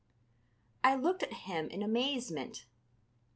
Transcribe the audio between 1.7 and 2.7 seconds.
amazement.